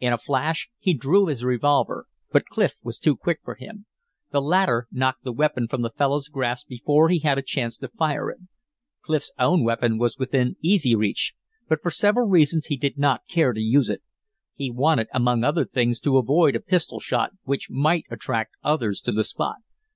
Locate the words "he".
0.80-0.92, 7.10-7.20, 12.66-12.76, 14.56-14.68